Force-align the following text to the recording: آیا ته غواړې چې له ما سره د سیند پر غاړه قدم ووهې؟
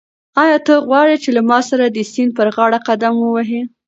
آیا 0.43 0.57
ته 0.65 0.73
غواړې 0.87 1.15
چې 1.23 1.29
له 1.37 1.41
ما 1.49 1.59
سره 1.69 1.85
د 1.87 1.97
سیند 2.11 2.31
پر 2.37 2.47
غاړه 2.55 2.79
قدم 2.87 3.13
ووهې؟ 3.19 3.61